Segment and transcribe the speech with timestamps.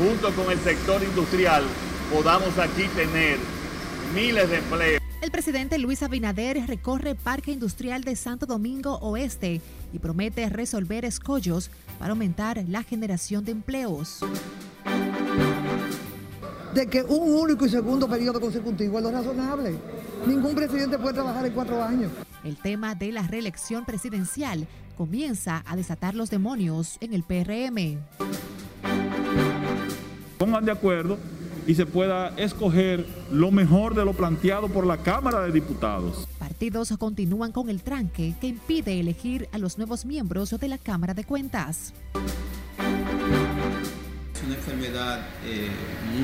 [0.00, 1.62] junto con el sector industrial,
[2.10, 3.38] podamos aquí tener
[4.14, 5.02] miles de empleos.
[5.20, 9.60] El presidente Luis Abinader recorre Parque Industrial de Santo Domingo Oeste
[9.92, 14.20] y promete resolver escollos para aumentar la generación de empleos.
[16.74, 19.74] De que un único y segundo periodo consecutivo es lo razonable.
[20.26, 22.10] Ningún presidente puede trabajar en cuatro años.
[22.42, 24.66] El tema de la reelección presidencial
[24.96, 27.98] comienza a desatar los demonios en el PRM.
[30.40, 31.18] Pongan de acuerdo
[31.66, 36.26] y se pueda escoger lo mejor de lo planteado por la Cámara de Diputados.
[36.38, 41.12] Partidos continúan con el tranque que impide elegir a los nuevos miembros de la Cámara
[41.12, 41.92] de Cuentas.
[44.34, 45.68] Es una enfermedad eh,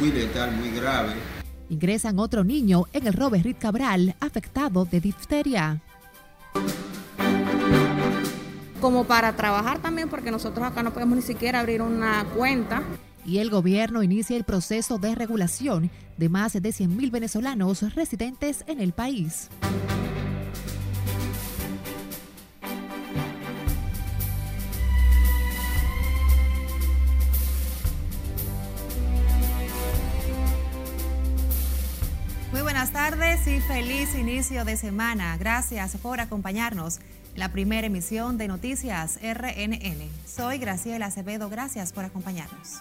[0.01, 1.12] muy letal, muy grave.
[1.69, 5.83] Ingresan otro niño en el Robert Reed Cabral afectado de difteria.
[8.80, 12.83] Como para trabajar también, porque nosotros acá no podemos ni siquiera abrir una cuenta
[13.27, 18.80] y el gobierno inicia el proceso de regulación de más de 100.000 venezolanos residentes en
[18.80, 19.51] el país.
[32.52, 35.37] Muy buenas tardes y feliz inicio de semana.
[35.37, 37.01] Gracias por acompañarnos
[37.35, 40.09] en la primera emisión de Noticias RNN.
[40.24, 41.51] Soy Graciela Acevedo.
[41.51, 42.80] Gracias por acompañarnos.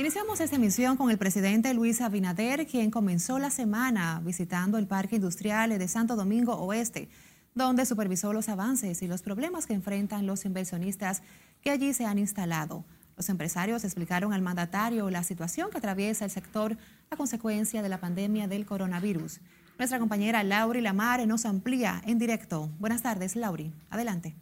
[0.00, 5.16] Iniciamos esta emisión con el presidente Luis Abinader, quien comenzó la semana visitando el Parque
[5.16, 7.10] Industrial de Santo Domingo Oeste,
[7.54, 11.20] donde supervisó los avances y los problemas que enfrentan los inversionistas
[11.60, 12.86] que allí se han instalado.
[13.18, 16.78] Los empresarios explicaron al mandatario la situación que atraviesa el sector
[17.10, 19.40] a consecuencia de la pandemia del coronavirus.
[19.78, 22.70] Nuestra compañera Lauri Lamar nos amplía en directo.
[22.78, 23.70] Buenas tardes, Lauri.
[23.90, 24.34] Adelante.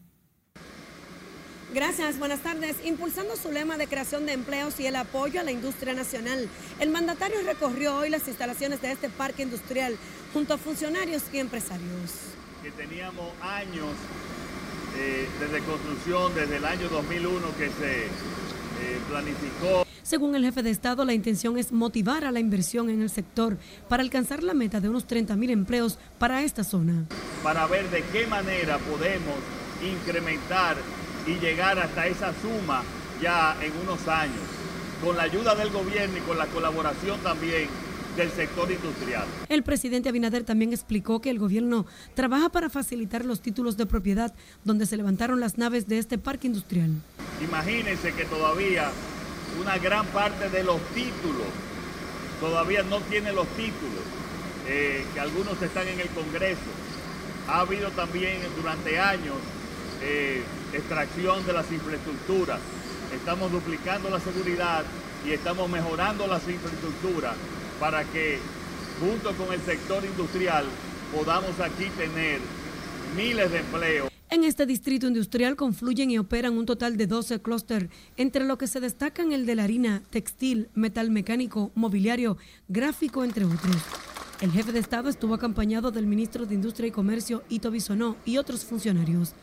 [1.74, 2.76] Gracias, buenas tardes.
[2.84, 6.48] Impulsando su lema de creación de empleos y el apoyo a la industria nacional,
[6.80, 9.98] el mandatario recorrió hoy las instalaciones de este parque industrial
[10.32, 12.12] junto a funcionarios y empresarios.
[12.62, 13.90] Que teníamos años
[14.96, 18.08] eh, desde construcción, desde el año 2001 que se eh,
[19.10, 19.86] planificó.
[20.02, 23.58] Según el jefe de Estado, la intención es motivar a la inversión en el sector
[23.90, 27.04] para alcanzar la meta de unos 30 mil empleos para esta zona.
[27.42, 29.36] Para ver de qué manera podemos
[29.82, 30.78] incrementar
[31.26, 32.82] y llegar hasta esa suma
[33.20, 34.40] ya en unos años,
[35.04, 37.68] con la ayuda del gobierno y con la colaboración también
[38.16, 39.24] del sector industrial.
[39.48, 44.34] El presidente Abinader también explicó que el gobierno trabaja para facilitar los títulos de propiedad
[44.64, 46.90] donde se levantaron las naves de este parque industrial.
[47.42, 48.90] Imagínense que todavía
[49.60, 51.46] una gran parte de los títulos
[52.40, 54.04] todavía no tiene los títulos,
[54.68, 56.70] eh, que algunos están en el Congreso.
[57.48, 59.36] Ha habido también durante años
[60.02, 60.42] eh,
[60.72, 62.60] extracción de las infraestructuras.
[63.14, 64.84] Estamos duplicando la seguridad
[65.26, 67.34] y estamos mejorando las infraestructuras
[67.80, 68.38] para que
[69.00, 70.64] junto con el sector industrial
[71.14, 72.40] podamos aquí tener
[73.16, 74.08] miles de empleos.
[74.30, 77.88] En este distrito industrial confluyen y operan un total de 12 clústeres,
[78.18, 82.36] entre lo que se destacan el de la harina, textil, metal mecánico, mobiliario,
[82.68, 83.76] gráfico, entre otros.
[84.40, 88.36] El jefe de Estado estuvo acompañado del ministro de Industria y Comercio, Ito Bisonó, y
[88.36, 89.34] otros funcionarios.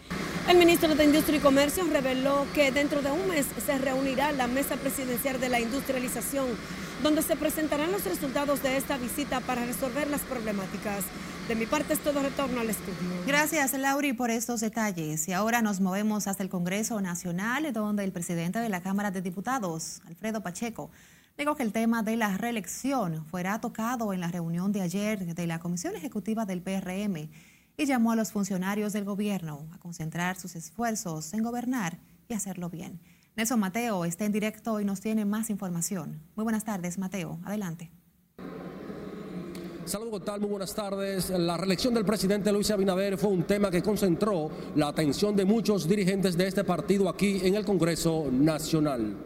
[0.48, 4.48] El ministro de Industria y Comercio reveló que dentro de un mes se reunirá la
[4.48, 6.46] mesa presidencial de la industrialización,
[7.04, 11.04] donde se presentarán los resultados de esta visita para resolver las problemáticas.
[11.50, 12.96] De mi parte es todo retorno al estudio.
[13.28, 15.28] Gracias, Lauri, por estos detalles.
[15.28, 19.22] Y ahora nos movemos hasta el Congreso Nacional, donde el presidente de la Cámara de
[19.22, 20.90] Diputados, Alfredo Pacheco,
[21.38, 25.48] Digo que el tema de la reelección fuera tocado en la reunión de ayer de
[25.48, 27.30] la Comisión Ejecutiva del PRM
[27.76, 32.70] y llamó a los funcionarios del gobierno a concentrar sus esfuerzos en gobernar y hacerlo
[32.70, 33.02] bien.
[33.36, 36.22] Nelson Mateo está en directo y nos tiene más información.
[36.38, 37.38] Muy buenas tardes, Mateo.
[37.44, 37.92] Adelante.
[39.84, 40.40] Saludos, tal?
[40.40, 41.32] Muy buenas tardes.
[41.32, 45.86] La reelección del presidente Luis Abinader fue un tema que concentró la atención de muchos
[45.86, 49.18] dirigentes de este partido aquí en el Congreso Nacional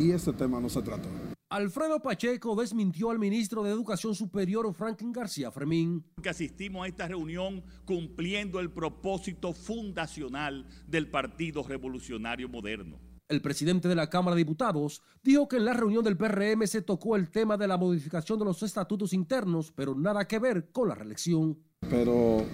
[0.00, 1.08] y ese tema no se trató.
[1.50, 6.04] Alfredo Pacheco desmintió al ministro de Educación Superior Franklin García Fermín.
[6.22, 13.00] Que asistimos a esta reunión cumpliendo el propósito fundacional del Partido Revolucionario Moderno.
[13.28, 16.82] El presidente de la Cámara de Diputados dijo que en la reunión del PRM se
[16.82, 20.88] tocó el tema de la modificación de los estatutos internos, pero nada que ver con
[20.88, 21.58] la reelección.
[21.88, 22.44] Pero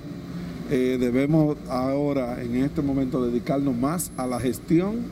[0.70, 5.04] eh, debemos ahora, en este momento, dedicarnos más a la gestión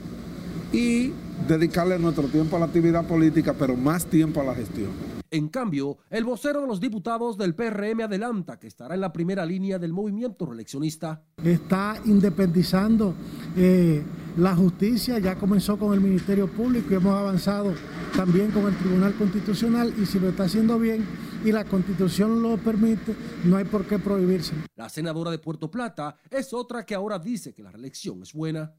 [0.73, 1.13] y
[1.49, 4.91] dedicarle nuestro tiempo a la actividad política, pero más tiempo a la gestión.
[5.31, 9.45] En cambio, el vocero de los diputados del PRM adelanta que estará en la primera
[9.45, 11.25] línea del movimiento reeleccionista.
[11.43, 13.15] Está independizando
[13.57, 14.01] eh,
[14.37, 17.75] la justicia, ya comenzó con el Ministerio Público y hemos avanzado
[18.15, 21.05] también con el Tribunal Constitucional y si lo está haciendo bien
[21.45, 23.15] y la Constitución lo permite,
[23.45, 24.55] no hay por qué prohibirse.
[24.77, 28.73] La senadora de Puerto Plata es otra que ahora dice que la reelección es buena.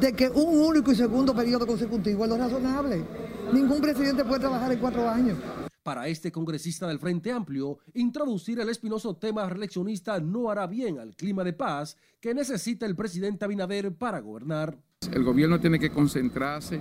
[0.00, 3.04] De que un único y segundo periodo consecutivo es lo razonable.
[3.52, 5.38] Ningún presidente puede trabajar en cuatro años.
[5.82, 11.16] Para este congresista del Frente Amplio, introducir el espinoso tema reeleccionista no hará bien al
[11.16, 14.76] clima de paz que necesita el presidente Abinader para gobernar.
[15.10, 16.80] El gobierno tiene que concentrarse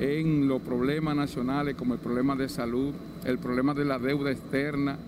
[0.00, 2.92] en los problemas nacionales como el problema de salud,
[3.24, 4.98] el problema de la deuda externa,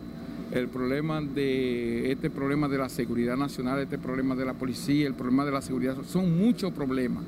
[0.55, 5.15] el problema de este problema de la seguridad nacional, este problema de la policía, el
[5.15, 7.25] problema de la seguridad, son muchos problemas.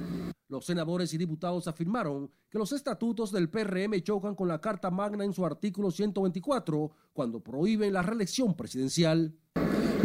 [0.49, 5.25] Los senadores y diputados afirmaron que los estatutos del PRM chocan con la Carta Magna
[5.25, 9.35] en su artículo 124 cuando prohíben la reelección presidencial.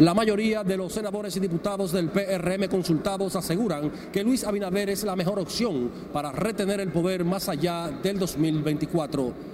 [0.00, 5.04] La mayoría de los senadores y diputados del PRM consultados aseguran que Luis Abinader es
[5.04, 9.51] la mejor opción para retener el poder más allá del 2024.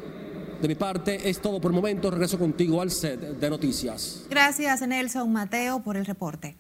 [0.61, 2.11] De mi parte es todo por el momento.
[2.11, 4.27] Regreso contigo al set de noticias.
[4.29, 6.57] Gracias Nelson Mateo por el reporte.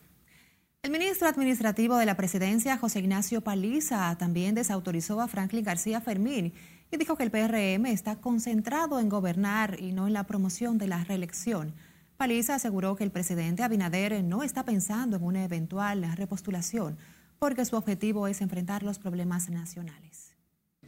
[0.83, 6.53] El ministro administrativo de la presidencia, José Ignacio Paliza, también desautorizó a Franklin García Fermín
[6.93, 10.87] y dijo que el PRM está concentrado en gobernar y no en la promoción de
[10.87, 11.75] la reelección.
[12.17, 16.97] Paliza aseguró que el presidente Abinader no está pensando en una eventual repostulación
[17.39, 20.28] porque su objetivo es enfrentar los problemas nacionales.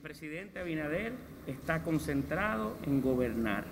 [0.00, 1.12] El presidente Abinader
[1.46, 3.64] está concentrado en gobernar,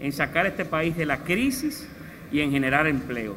[0.00, 1.86] en sacar este país de la crisis
[2.32, 3.36] y en generar empleos.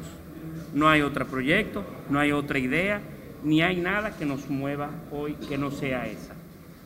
[0.72, 3.02] No hay otro proyecto, no hay otra idea,
[3.44, 6.32] ni hay nada que nos mueva hoy que no sea esa.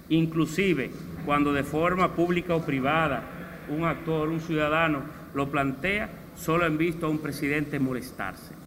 [0.08, 0.90] Inclusive
[1.24, 3.22] cuando de forma pública o privada
[3.68, 8.65] un actor, un ciudadano lo plantea, solo han visto a un presidente molestarse.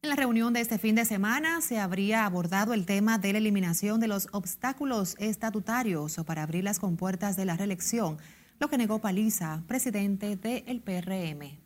[0.00, 3.38] En la reunión de este fin de semana se habría abordado el tema de la
[3.38, 8.16] eliminación de los obstáculos estatutarios para abrir las compuertas de la reelección,
[8.60, 11.58] lo que negó Paliza, presidente del PRM.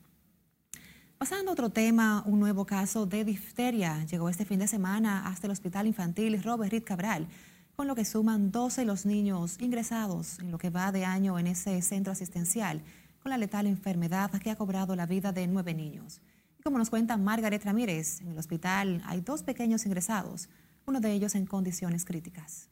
[1.19, 5.46] Pasando a otro tema, un nuevo caso de difteria llegó este fin de semana hasta
[5.46, 7.28] el Hospital Infantil Robert Reed Cabral,
[7.76, 11.49] con lo que suman 12 los niños ingresados en lo que va de año en
[11.49, 12.81] ese centro asistencial,
[13.23, 16.23] con la letal enfermedad que ha cobrado la vida de nueve niños.
[16.62, 20.49] Como nos cuenta Margaret Ramírez, en el hospital hay dos pequeños ingresados,
[20.87, 22.69] uno de ellos en condiciones críticas.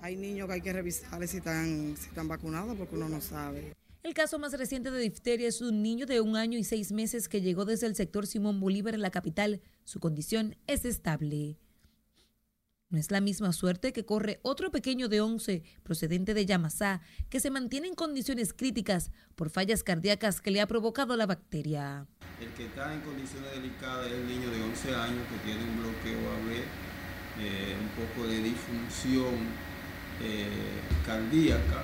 [0.00, 3.74] Hay niños que hay que revisar si están, si están vacunados porque uno no sabe.
[4.02, 7.28] El caso más reciente de difteria es un niño de un año y seis meses
[7.28, 9.60] que llegó desde el sector Simón Bolívar en la capital.
[9.84, 11.58] Su condición es estable.
[12.88, 17.40] No es la misma suerte que corre otro pequeño de 11, procedente de Yamasá, que
[17.40, 22.06] se mantiene en condiciones críticas por fallas cardíacas que le ha provocado la bacteria.
[22.40, 25.78] El que está en condiciones delicadas es el niño de 11 años que tiene un
[25.78, 26.52] bloqueo AB,
[27.40, 29.34] eh, un poco de disfunción
[30.22, 30.46] eh,
[31.04, 31.82] cardíaca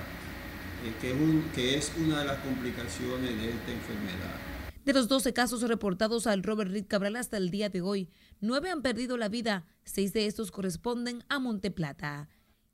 [0.85, 4.52] eh, que, es un, que es una de las complicaciones de esta enfermedad.
[4.85, 8.09] De los 12 casos reportados al Robert Reed Cabral hasta el día de hoy,
[8.41, 12.27] nueve han perdido la vida, seis de estos corresponden a Monteplata.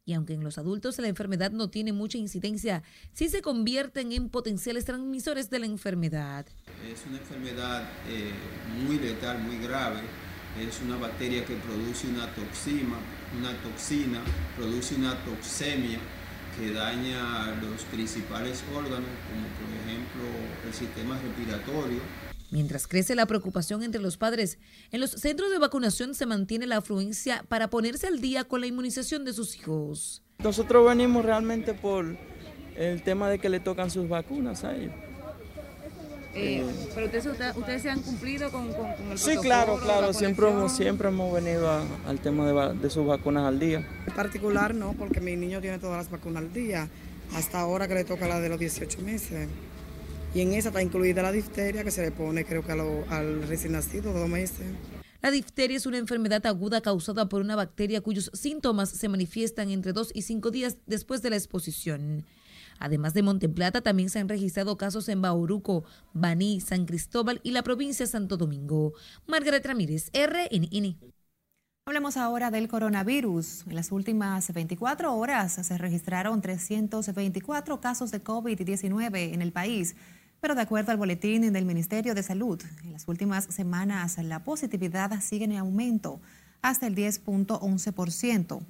[0.05, 2.81] Y aunque en los adultos la enfermedad no tiene mucha incidencia,
[3.13, 6.47] sí se convierten en potenciales transmisores de la enfermedad.
[6.91, 8.31] Es una enfermedad eh,
[8.83, 9.99] muy letal, muy grave.
[10.59, 12.27] Es una bacteria que produce una
[13.37, 14.23] una toxina,
[14.57, 15.99] produce una toxemia
[16.59, 20.23] que daña los principales órganos, como por ejemplo
[20.67, 21.99] el sistema respiratorio.
[22.51, 24.57] Mientras crece la preocupación entre los padres,
[24.91, 28.67] en los centros de vacunación se mantiene la afluencia para ponerse al día con la
[28.67, 30.23] inmunización de sus hijos.
[30.39, 32.17] Nosotros venimos realmente por
[32.75, 34.93] el tema de que le tocan sus vacunas a ellos.
[36.35, 41.33] Eh, pero ustedes, se han cumplido con, con, el Sí, claro, claro, siempre, siempre hemos
[41.33, 41.69] venido
[42.05, 43.87] al tema de, de, sus vacunas al día.
[44.05, 46.87] En particular no, porque mi niño tiene todas las vacunas al día,
[47.33, 49.47] hasta ahora que le toca la de los 18 meses.
[50.33, 53.73] Y en esa está incluida la difteria que se le pone creo que al recién
[53.73, 54.67] nacido dos meses.
[55.21, 59.91] La difteria es una enfermedad aguda causada por una bacteria cuyos síntomas se manifiestan entre
[59.91, 62.25] dos y cinco días después de la exposición.
[62.79, 65.83] Además de Monteplata, también se han registrado casos en Bauruco,
[66.13, 68.93] Baní, San Cristóbal y la provincia de Santo Domingo.
[69.27, 70.97] Margaret Ramírez, RNN.
[71.85, 73.65] Hablemos ahora del coronavirus.
[73.67, 79.95] En las últimas 24 horas se registraron 324 casos de COVID-19 en el país,
[80.39, 85.19] pero de acuerdo al boletín del Ministerio de Salud, en las últimas semanas la positividad
[85.19, 86.21] sigue en aumento
[86.61, 88.61] hasta el 10.11%.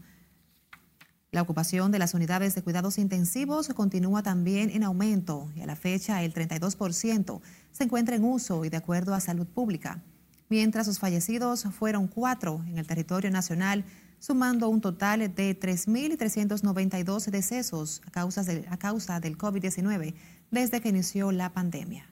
[1.31, 5.75] La ocupación de las unidades de cuidados intensivos continúa también en aumento y a la
[5.75, 10.01] fecha el 32% se encuentra en uso y de acuerdo a salud pública,
[10.49, 13.85] mientras los fallecidos fueron cuatro en el territorio nacional,
[14.17, 20.15] sumando un total de 3.392 decesos a causa, de, a causa del COVID-19
[20.49, 22.09] desde que inició la pandemia.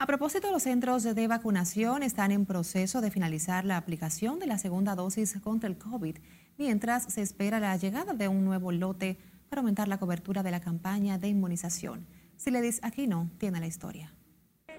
[0.00, 4.58] A propósito, los centros de vacunación están en proceso de finalizar la aplicación de la
[4.58, 6.16] segunda dosis contra el COVID,
[6.58, 10.60] mientras se espera la llegada de un nuevo lote para aumentar la cobertura de la
[10.60, 12.08] campaña de inmunización.
[12.36, 14.12] Si le dice aquí no, tiene la historia.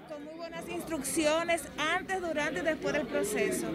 [0.06, 1.62] Con muy buenas instrucciones
[1.96, 3.68] antes, durante y después del proceso.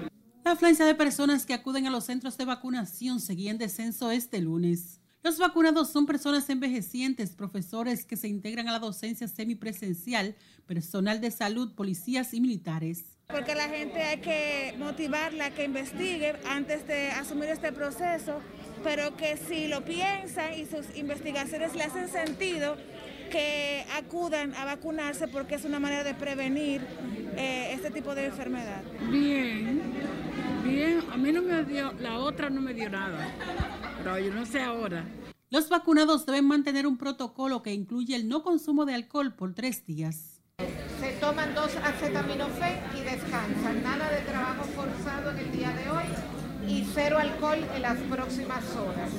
[0.46, 4.42] La afluencia de personas que acuden a los centros de vacunación seguía en descenso este
[4.42, 5.01] lunes.
[5.24, 10.36] Los vacunados son personas envejecientes, profesores que se integran a la docencia semipresencial,
[10.66, 13.04] personal de salud, policías y militares.
[13.28, 18.42] Porque la gente hay que motivarla a que investigue antes de asumir este proceso,
[18.84, 22.76] pero que si lo piensan y sus investigaciones le hacen sentido,
[23.30, 26.82] que acudan a vacunarse porque es una manera de prevenir
[27.38, 28.82] eh, este tipo de enfermedad.
[29.12, 29.82] Bien,
[30.66, 33.32] bien, a mí no me dio, la otra no me dio nada
[34.04, 35.06] pero yo no sé ahora.
[35.50, 39.86] Los vacunados deben mantener un protocolo que incluye el no consumo de alcohol por tres
[39.86, 40.42] días.
[41.00, 43.84] Se toman dos acetaminofén y descansan.
[43.84, 46.06] Nada de trabajo forzado en el día de hoy
[46.68, 49.10] y cero alcohol en las próximas horas.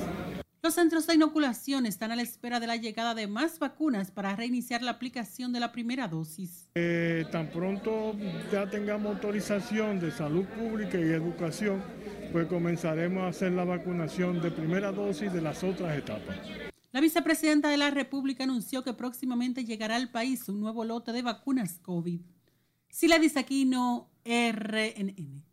[0.63, 4.33] Los centros de inoculación están a la espera de la llegada de más vacunas para
[4.33, 6.69] reiniciar la aplicación de la primera dosis.
[6.75, 8.15] Eh, tan pronto
[8.49, 11.83] ya tengamos autorización de salud pública y educación,
[12.33, 16.35] pues comenzaremos a hacer la vacunación de primera dosis de las otras etapas.
[16.91, 21.21] La vicepresidenta de la República anunció que próximamente llegará al país un nuevo lote de
[21.21, 22.21] vacunas COVID.
[22.89, 25.45] Si la dice aquí, no RNN.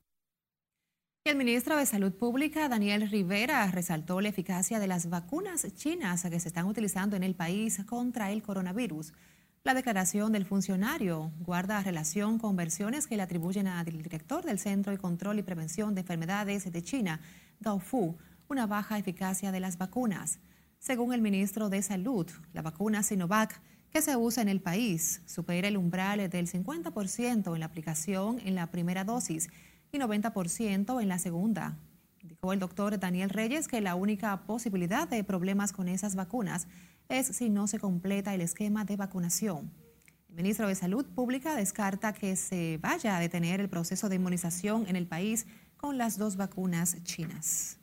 [1.25, 6.41] El ministro de Salud Pública, Daniel Rivera, resaltó la eficacia de las vacunas chinas que
[6.41, 9.13] se están utilizando en el país contra el coronavirus.
[9.63, 14.91] La declaración del funcionario guarda relación con versiones que le atribuyen al director del Centro
[14.91, 17.21] de Control y Prevención de Enfermedades de China,
[17.61, 18.17] Gao Fu,
[18.49, 20.39] una baja eficacia de las vacunas.
[20.79, 25.69] Según el ministro de Salud, la vacuna Sinovac que se usa en el país supera
[25.69, 29.51] el umbral del 50% en la aplicación en la primera dosis
[29.93, 31.77] y 90% en la segunda.
[32.23, 36.67] Dijo el doctor Daniel Reyes que la única posibilidad de problemas con esas vacunas
[37.11, 39.71] es si no se completa el esquema de vacunación.
[40.29, 44.87] El ministro de Salud Pública descarta que se vaya a detener el proceso de inmunización
[44.89, 47.79] en el país con las dos vacunas chinas.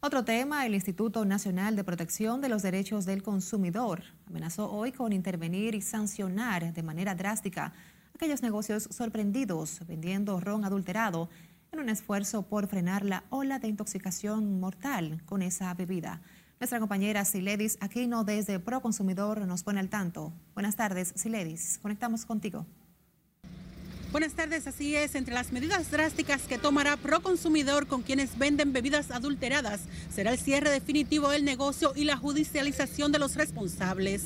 [0.00, 5.12] Otro tema, el Instituto Nacional de Protección de los Derechos del Consumidor amenazó hoy con
[5.12, 7.72] intervenir y sancionar de manera drástica
[8.14, 11.28] aquellos negocios sorprendidos vendiendo ron adulterado
[11.72, 16.20] en un esfuerzo por frenar la ola de intoxicación mortal con esa bebida.
[16.58, 20.32] Nuestra compañera Siledis Aquino desde Proconsumidor nos pone al tanto.
[20.54, 21.78] Buenas tardes, Siledis.
[21.82, 22.64] Conectamos contigo.
[24.10, 25.14] Buenas tardes, así es.
[25.16, 30.70] Entre las medidas drásticas que tomará Proconsumidor con quienes venden bebidas adulteradas será el cierre
[30.70, 34.24] definitivo del negocio y la judicialización de los responsables.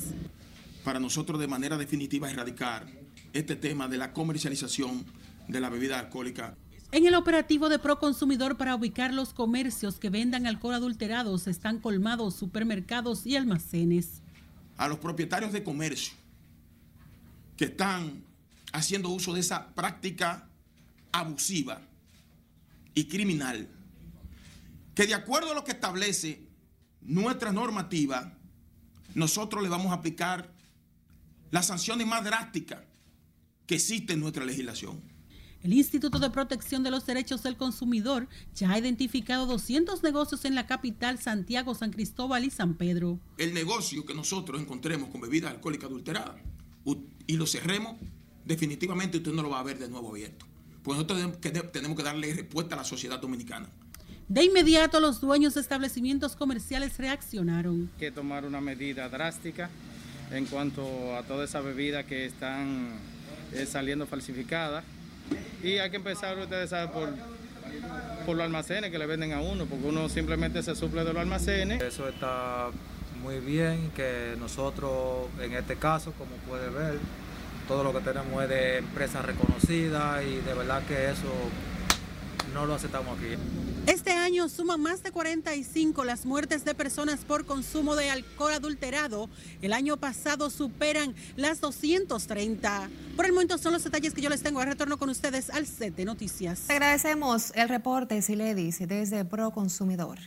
[0.85, 2.87] Para nosotros de manera definitiva erradicar
[3.33, 5.05] este tema de la comercialización
[5.49, 6.55] de la bebida alcohólica.
[6.93, 12.35] En el operativo de Proconsumidor para ubicar los comercios que vendan alcohol adulterados están colmados
[12.35, 14.21] supermercados y almacenes.
[14.75, 16.13] A los propietarios de comercio
[17.55, 18.25] que están
[18.73, 20.49] haciendo uso de esa práctica
[21.13, 21.81] abusiva
[22.93, 23.69] y criminal,
[24.93, 26.41] que de acuerdo a lo que establece
[26.99, 28.33] nuestra normativa,
[29.15, 30.51] nosotros le vamos a aplicar
[31.51, 32.79] las sanciones más drásticas
[33.65, 35.10] que existe en nuestra legislación.
[35.63, 40.55] El Instituto de Protección de los Derechos del Consumidor ya ha identificado 200 negocios en
[40.55, 43.19] la capital, Santiago, San Cristóbal y San Pedro.
[43.37, 46.35] El negocio que nosotros encontremos con bebida alcohólica adulterada
[47.27, 47.95] y lo cerremos,
[48.43, 50.47] definitivamente usted no lo va a ver de nuevo abierto.
[50.81, 51.39] Pues nosotros
[51.71, 53.69] tenemos que darle respuesta a la sociedad dominicana.
[54.27, 57.91] De inmediato los dueños de establecimientos comerciales reaccionaron.
[57.99, 59.69] Que tomar una medida drástica
[60.31, 62.89] en cuanto a toda esa bebida que están
[63.67, 64.83] saliendo falsificada.
[65.63, 67.09] Y hay que empezar, ustedes saben, por,
[68.25, 71.21] por los almacenes que le venden a uno, porque uno simplemente se suple de los
[71.21, 71.81] almacenes.
[71.81, 72.69] Eso está
[73.21, 76.97] muy bien, que nosotros, en este caso, como puede ver,
[77.67, 81.31] todo lo que tenemos es de empresas reconocidas y de verdad que eso
[82.53, 83.35] no lo aceptamos aquí.
[83.87, 89.27] Este año suma más de 45 las muertes de personas por consumo de alcohol adulterado.
[89.63, 92.89] El año pasado superan las 230.
[93.15, 94.59] Por el momento son los detalles que yo les tengo.
[94.59, 96.69] Ahora retorno con ustedes al set noticias.
[96.69, 100.19] agradecemos el reporte, Siledis, desde Pro Consumidor.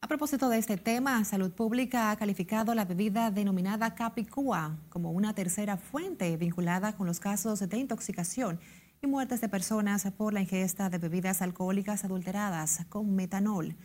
[0.00, 5.34] A propósito de este tema, Salud Pública ha calificado la bebida denominada Capicúa como una
[5.34, 8.60] tercera fuente vinculada con los casos de intoxicación
[9.04, 13.76] y muertes de personas por la ingesta de bebidas alcohólicas adulteradas con metanol.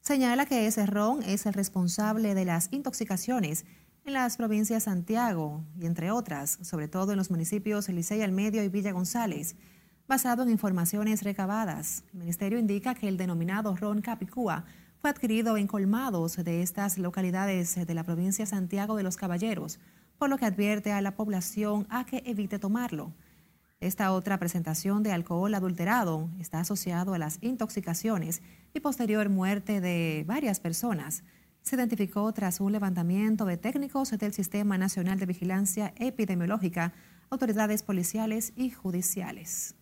[0.00, 3.66] Señala que ese ron es el responsable de las intoxicaciones
[4.04, 8.62] en las provincias Santiago y entre otras, sobre todo en los municipios Licey al Medio
[8.62, 9.56] y Villa González.
[10.06, 14.64] Basado en informaciones recabadas, el ministerio indica que el denominado ron Capicúa
[15.00, 19.80] fue adquirido en colmados de estas localidades de la provincia Santiago de los Caballeros,
[20.16, 23.12] por lo que advierte a la población a que evite tomarlo.
[23.80, 28.42] Esta otra presentación de alcohol adulterado está asociado a las intoxicaciones
[28.74, 31.24] y posterior muerte de varias personas.
[31.62, 36.92] Se identificó tras un levantamiento de técnicos del Sistema Nacional de Vigilancia Epidemiológica,
[37.30, 39.76] autoridades policiales y judiciales.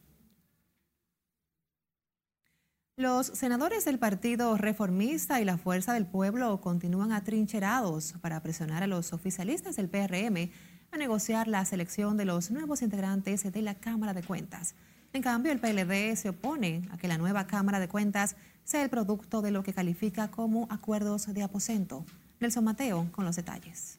[2.97, 8.89] Los senadores del Partido Reformista y la Fuerza del Pueblo continúan atrincherados para presionar a
[8.89, 10.51] los oficialistas del PRM
[10.91, 14.75] a negociar la selección de los nuevos integrantes de la Cámara de Cuentas.
[15.13, 18.91] En cambio, el PLD se opone a que la nueva Cámara de Cuentas sea el
[18.91, 22.05] producto de lo que califica como acuerdos de aposento.
[22.41, 23.99] Nelson Mateo con los detalles.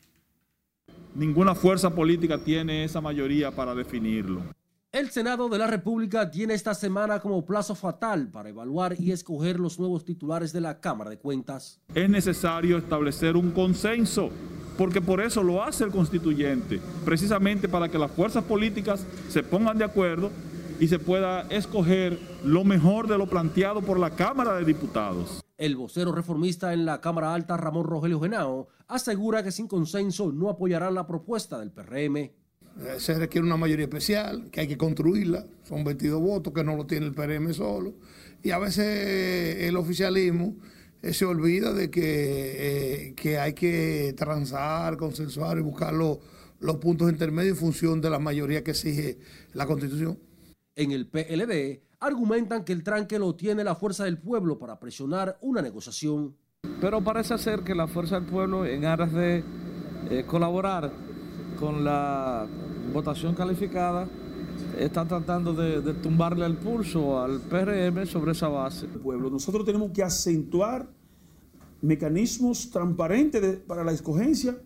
[1.16, 4.44] Ninguna fuerza política tiene esa mayoría para definirlo.
[4.92, 9.60] El Senado de la República tiene esta semana como plazo fatal para evaluar y escoger
[9.60, 11.80] los nuevos titulares de la Cámara de Cuentas.
[11.94, 14.32] Es necesario establecer un consenso
[14.80, 19.78] porque por eso lo hace el constituyente, precisamente para que las fuerzas políticas se pongan
[19.78, 20.32] de acuerdo
[20.80, 25.44] y se pueda escoger lo mejor de lo planteado por la Cámara de Diputados.
[25.60, 30.50] El vocero reformista en la Cámara Alta, Ramón Rogelio Genao, asegura que sin consenso no
[30.50, 32.32] apoyarán la propuesta del PRM.
[32.82, 36.76] Eh, se requiere una mayoría especial, que hay que construirla, son 22 votos que no
[36.76, 37.94] lo tiene el PRM solo,
[38.42, 40.56] y a veces el oficialismo
[41.02, 46.20] eh, se olvida de que, eh, que, hay que transar, consensuar y buscar los,
[46.60, 49.18] los puntos intermedios en función de la mayoría que exige
[49.54, 50.18] la Constitución.
[50.76, 55.38] En el PLD argumentan que el tranque lo tiene la fuerza del pueblo para presionar
[55.42, 56.36] una negociación.
[56.80, 59.44] Pero parece ser que la fuerza del pueblo, en aras de
[60.10, 60.92] eh, colaborar
[61.60, 62.48] con la
[62.94, 64.08] votación calificada,
[64.78, 68.88] están tratando de, de, tumbarle el pulso al PRM sobre esa base.
[68.88, 70.88] Pueblo, nosotros tenemos que acentuar
[71.82, 74.58] mecanismos transparentes de, para la escogencia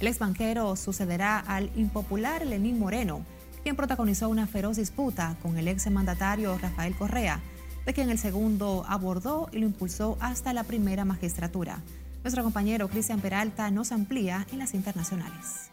[0.00, 3.24] El ex banquero sucederá al impopular Lenín Moreno,
[3.62, 7.40] quien protagonizó una feroz disputa con el ex mandatario Rafael Correa,
[7.84, 11.78] de quien el segundo abordó y lo impulsó hasta la primera magistratura.
[12.24, 15.70] Nuestro compañero Cristian Peralta nos amplía en las internacionales.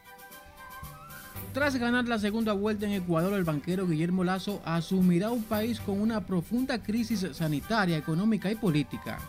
[1.53, 6.01] Tras ganar la segunda vuelta en Ecuador, el banquero Guillermo Lazo asumirá un país con
[6.01, 9.19] una profunda crisis sanitaria, económica y política.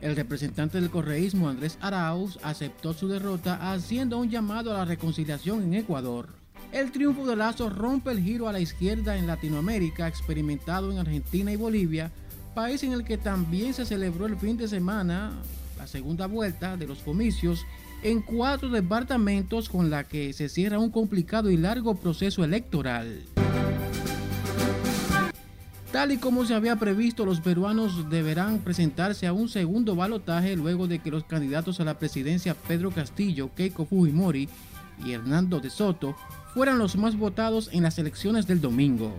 [0.00, 5.64] El representante del correísmo Andrés Arauz aceptó su derrota haciendo un llamado a la reconciliación
[5.64, 6.30] en Ecuador.
[6.72, 11.52] El triunfo de Lazo rompe el giro a la izquierda en Latinoamérica experimentado en Argentina
[11.52, 12.10] y Bolivia,
[12.54, 15.32] país en el que también se celebró el fin de semana
[15.78, 17.64] la segunda vuelta de los comicios
[18.02, 23.22] en cuatro departamentos con la que se cierra un complicado y largo proceso electoral.
[25.92, 30.86] Tal y como se había previsto, los peruanos deberán presentarse a un segundo balotaje luego
[30.86, 34.48] de que los candidatos a la presidencia Pedro Castillo, Keiko Fujimori
[35.04, 36.14] y Hernando de Soto
[36.52, 39.14] fueran los más votados en las elecciones del domingo.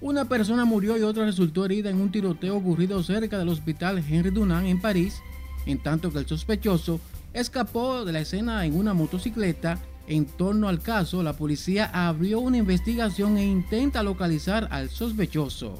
[0.00, 4.30] Una persona murió y otra resultó herida en un tiroteo ocurrido cerca del hospital Henry
[4.30, 5.20] Dunant en París,
[5.66, 7.00] en tanto que el sospechoso
[7.32, 9.78] escapó de la escena en una motocicleta.
[10.06, 15.78] En torno al caso, la policía abrió una investigación e intenta localizar al sospechoso.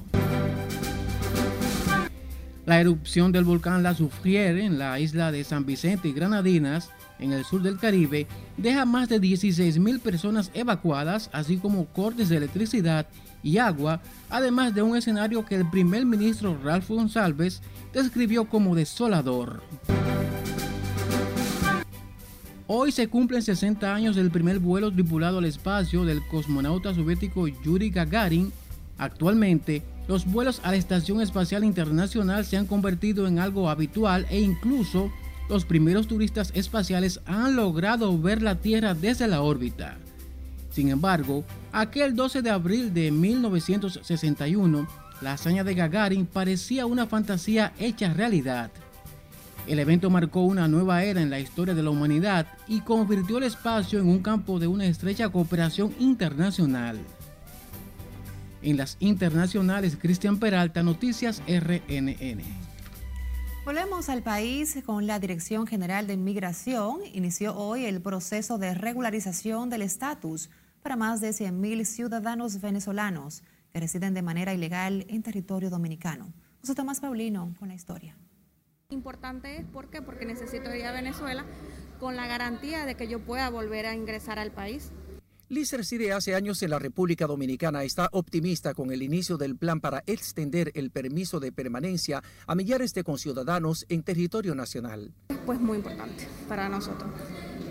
[2.67, 7.33] La erupción del volcán La Soufrière en la isla de San Vicente y Granadinas, en
[7.33, 8.27] el sur del Caribe,
[8.57, 13.07] deja más de 16.000 personas evacuadas, así como cortes de electricidad
[13.43, 14.01] y agua,
[14.31, 19.63] además de un escenario que el primer ministro Ralph González describió como desolador.
[22.71, 27.89] Hoy se cumplen 60 años del primer vuelo tripulado al espacio del cosmonauta soviético Yuri
[27.89, 28.53] Gagarin.
[28.99, 34.41] Actualmente, los vuelos a la Estación Espacial Internacional se han convertido en algo habitual e
[34.41, 35.11] incluso
[35.49, 39.97] los primeros turistas espaciales han logrado ver la Tierra desde la órbita.
[40.71, 44.87] Sin embargo, aquel 12 de abril de 1961,
[45.21, 48.71] la hazaña de Gagarin parecía una fantasía hecha realidad.
[49.67, 53.45] El evento marcó una nueva era en la historia de la humanidad y convirtió el
[53.45, 56.99] espacio en un campo de una estrecha cooperación internacional.
[58.63, 62.68] En las internacionales, Cristian Peralta, Noticias RNN.
[63.69, 67.01] Volvemos al país con la Dirección General de Migración.
[67.13, 70.49] Inició hoy el proceso de regularización del estatus
[70.83, 76.33] para más de 100.000 ciudadanos venezolanos que residen de manera ilegal en territorio dominicano.
[76.63, 78.17] José Tomás Paulino con la historia.
[78.89, 81.45] Importante es ¿por porque necesito ir a Venezuela
[82.01, 84.93] con la garantía de que yo pueda volver a ingresar al país.
[85.51, 87.83] Liz reside hace años en la República Dominicana.
[87.83, 92.93] Está optimista con el inicio del plan para extender el permiso de permanencia a millares
[92.93, 95.11] de conciudadanos en territorio nacional.
[95.47, 97.09] Pues muy importante para nosotros,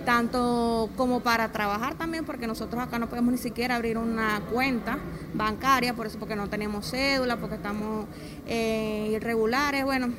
[0.05, 4.97] tanto como para trabajar también, porque nosotros acá no podemos ni siquiera abrir una cuenta
[5.35, 8.07] bancaria, por eso porque no tenemos cédula, porque estamos
[8.47, 10.11] eh, irregulares, bueno,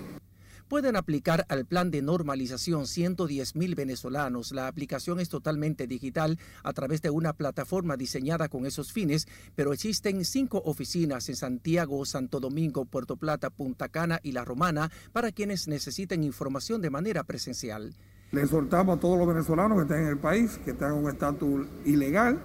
[0.69, 4.53] pueden aplicar al plan de normalización 110 mil venezolanos.
[4.53, 9.73] La aplicación es totalmente digital a través de una plataforma diseñada con esos fines, pero
[9.73, 15.33] existen cinco oficinas en Santiago, Santo Domingo, Puerto Plata, Punta Cana y La Romana para
[15.33, 17.95] quienes necesiten información de manera presencial.
[18.31, 21.67] Le exhortamos a todos los venezolanos que estén en el país, que tengan un estatus
[21.87, 22.39] ilegal,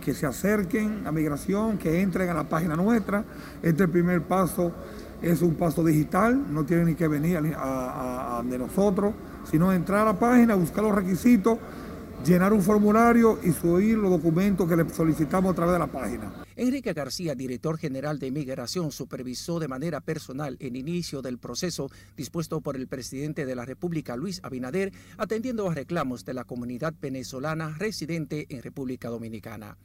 [0.00, 3.24] que se acerquen a migración, que entren a la página nuestra.
[3.62, 4.72] Este es el primer paso
[5.22, 9.14] es un paso digital, no tiene ni que venir a, de nosotros,
[9.50, 11.58] sino entrar a la página, buscar los requisitos,
[12.24, 16.32] llenar un formulario y subir los documentos que le solicitamos a través de la página.
[16.56, 22.60] Enrique García, director general de Migración, supervisó de manera personal el inicio del proceso dispuesto
[22.60, 27.74] por el presidente de la República, Luis Abinader, atendiendo a reclamos de la comunidad venezolana
[27.78, 29.78] residente en República Dominicana.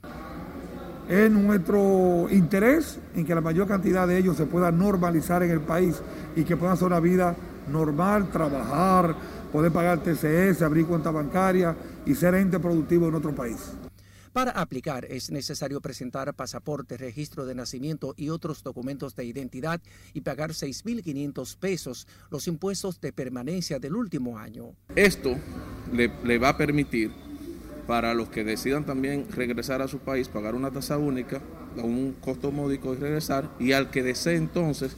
[1.08, 5.62] Es nuestro interés en que la mayor cantidad de ellos se pueda normalizar en el
[5.62, 6.02] país
[6.36, 7.36] y que puedan hacer una vida
[7.72, 9.16] normal, trabajar,
[9.52, 13.74] poder pagar TCS, abrir cuenta bancaria y ser ente productivo en otro país.
[14.34, 19.80] Para aplicar es necesario presentar pasaporte, registro de nacimiento y otros documentos de identidad
[20.14, 24.76] y pagar 6.500 pesos los impuestos de permanencia del último año.
[24.94, 25.36] Esto
[25.94, 27.25] le, le va a permitir
[27.88, 31.42] para los que decidan también regresar a su país, pagar una tasa única
[31.84, 34.96] un costo módico y regresar, y al que desee entonces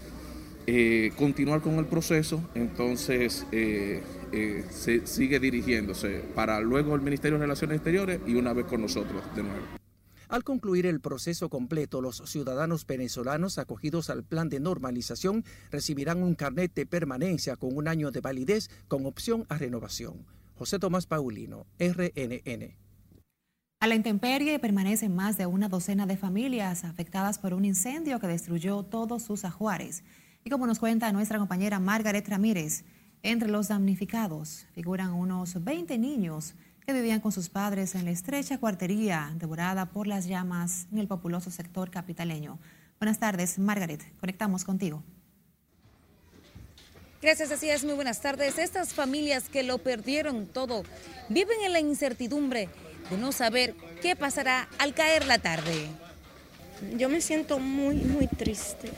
[0.68, 7.38] eh, continuar con el proceso, entonces eh, eh, se sigue dirigiéndose para luego el Ministerio
[7.38, 9.66] de Relaciones Exteriores y una vez con nosotros de nuevo.
[10.30, 16.36] Al concluir el proceso completo, los ciudadanos venezolanos acogidos al plan de normalización recibirán un
[16.36, 20.37] carnet de permanencia con un año de validez con opción a renovación.
[20.58, 22.76] José Tomás Paulino, RNN.
[23.80, 28.26] A la intemperie permanecen más de una docena de familias afectadas por un incendio que
[28.26, 30.04] destruyó todos sus ajuares.
[30.44, 32.86] Y como nos cuenta nuestra compañera Margaret Ramírez,
[33.22, 38.58] entre los damnificados figuran unos 20 niños que vivían con sus padres en la estrecha
[38.58, 42.58] cuartería devorada por las llamas en el populoso sector capitaleño.
[43.00, 44.04] Buenas tardes, Margaret.
[44.20, 45.04] Conectamos contigo.
[47.22, 47.84] Gracias, así es.
[47.84, 48.58] Muy buenas tardes.
[48.58, 50.84] Estas familias que lo perdieron todo
[51.30, 52.70] viven en la incertidumbre
[53.10, 55.88] de no saber qué pasará al caer la tarde.
[56.96, 58.92] Yo me siento muy, muy triste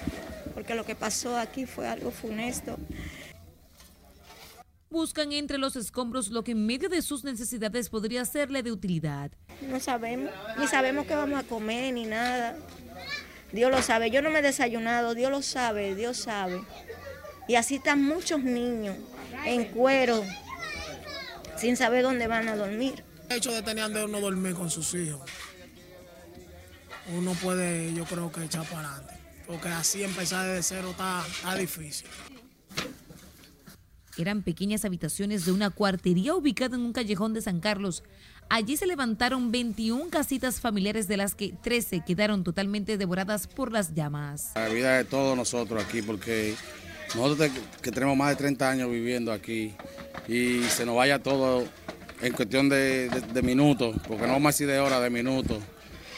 [0.53, 2.77] porque lo que pasó aquí fue algo funesto
[4.89, 9.31] buscan entre los escombros lo que en medio de sus necesidades podría serle de utilidad.
[9.61, 12.57] No sabemos, ni sabemos qué vamos a comer ni nada.
[13.51, 16.61] Dios lo sabe, yo no me he desayunado, Dios lo sabe, Dios sabe.
[17.49, 18.95] Y así están muchos niños
[19.43, 20.23] en cuero,
[21.57, 23.03] sin saber dónde van a dormir.
[23.27, 25.27] El hecho de tener de uno dormir con sus hijos,
[27.17, 29.15] uno puede, yo creo que echar para adelante,
[29.47, 32.07] porque así empezar desde cero está, está difícil.
[34.15, 38.03] Eran pequeñas habitaciones de una cuartería ubicada en un callejón de San Carlos.
[38.51, 43.95] Allí se levantaron 21 casitas familiares de las que 13 quedaron totalmente devoradas por las
[43.95, 44.51] llamas.
[44.53, 46.55] La vida de todos nosotros aquí, porque
[47.15, 47.49] nosotros
[47.81, 49.73] que tenemos más de 30 años viviendo aquí
[50.27, 51.67] y se nos vaya todo
[52.21, 55.57] en cuestión de, de, de minutos, porque no más si de horas, de minutos,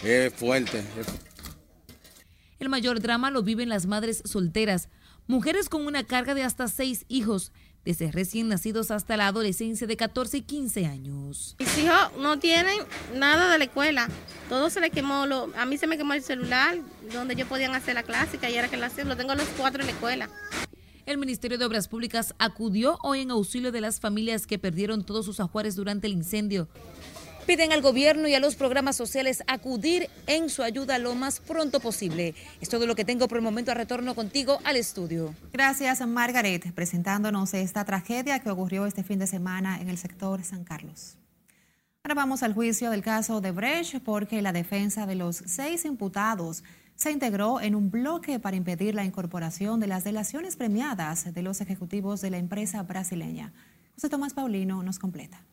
[0.04, 0.84] es fuerte.
[2.60, 4.90] El mayor drama lo viven las madres solteras,
[5.28, 7.52] mujeres con una carga de hasta seis hijos
[7.84, 11.56] desde recién nacidos hasta la adolescencia de 14 y 15 años.
[11.60, 12.78] Mis hijos no tienen
[13.16, 14.08] nada de la escuela,
[14.50, 16.78] todo se les quemó, lo, a mí se me quemó el celular
[17.12, 19.82] donde yo podían hacer la clásica y era que la hacía, lo tengo los cuatro
[19.82, 20.30] en la escuela.
[21.12, 25.26] El Ministerio de Obras Públicas acudió hoy en auxilio de las familias que perdieron todos
[25.26, 26.70] sus ajuares durante el incendio.
[27.46, 31.82] Piden al gobierno y a los programas sociales acudir en su ayuda lo más pronto
[31.82, 32.34] posible.
[32.62, 33.74] Es todo lo que tengo por el momento.
[33.74, 35.36] Retorno contigo al estudio.
[35.52, 40.64] Gracias, Margaret, presentándonos esta tragedia que ocurrió este fin de semana en el sector San
[40.64, 41.18] Carlos.
[42.04, 46.64] Ahora vamos al juicio del caso de Brecht porque la defensa de los seis imputados
[47.02, 51.60] se integró en un bloque para impedir la incorporación de las delaciones premiadas de los
[51.60, 53.54] ejecutivos de la empresa brasileña.
[53.96, 55.44] José Tomás Paulino nos completa.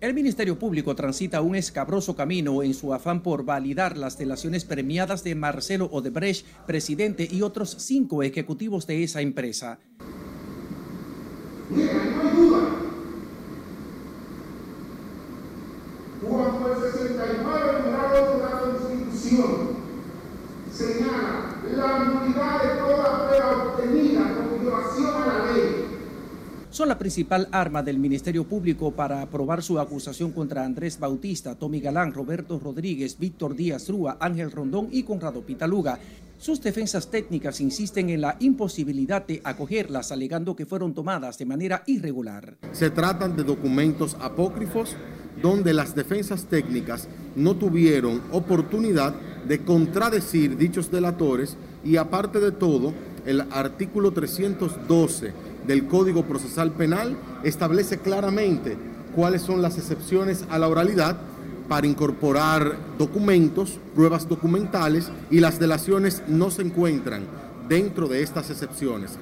[0.00, 5.24] El Ministerio Público transita un escabroso camino en su afán por validar las delaciones premiadas
[5.24, 9.78] de Marcelo Odebrecht, presidente y otros cinco ejecutivos de esa empresa.
[16.26, 19.83] Cuando el 69 grado de la Constitución
[20.74, 25.84] señala la nulidad de toda prueba obtenida con violación a la ley
[26.70, 31.78] son la principal arma del Ministerio Público para aprobar su acusación contra Andrés Bautista, Tommy
[31.78, 36.00] Galán, Roberto Rodríguez, Víctor Díaz Rúa, Ángel Rondón y Conrado Pitaluga.
[36.38, 41.82] Sus defensas técnicas insisten en la imposibilidad de acogerlas, alegando que fueron tomadas de manera
[41.86, 42.56] irregular.
[42.72, 44.96] Se tratan de documentos apócrifos
[45.40, 49.14] donde las defensas técnicas no tuvieron oportunidad
[49.46, 52.92] de contradecir dichos delatores y aparte de todo,
[53.26, 55.32] el artículo 312
[55.66, 58.76] del Código Procesal Penal establece claramente
[59.14, 61.16] cuáles son las excepciones a la oralidad
[61.68, 67.26] para incorporar documentos, pruebas documentales y las delaciones no se encuentran
[67.68, 69.18] dentro de estas excepciones.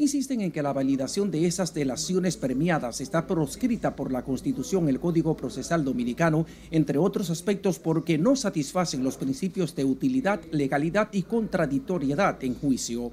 [0.00, 5.00] Insisten en que la validación de esas delaciones premiadas está proscrita por la Constitución, el
[5.00, 11.22] Código Procesal Dominicano, entre otros aspectos porque no satisfacen los principios de utilidad, legalidad y
[11.22, 13.10] contradictoriedad en juicio.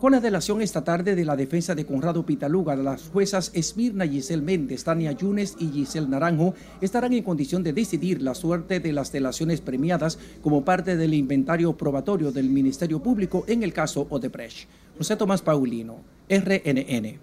[0.00, 4.42] Con la delación esta tarde de la defensa de Conrado Pitaluga, las juezas Esmirna Giselle
[4.42, 9.12] Méndez, Tania Yunes y Giselle Naranjo estarán en condición de decidir la suerte de las
[9.12, 14.68] delaciones premiadas como parte del inventario probatorio del Ministerio Público en el caso Odebrecht.
[14.98, 17.18] José Tomás Paulino, RNN.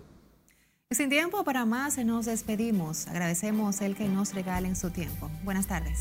[0.91, 3.07] Sin tiempo para más, nos despedimos.
[3.07, 5.29] Agradecemos el que nos regalen su tiempo.
[5.43, 5.99] Buenas tardes.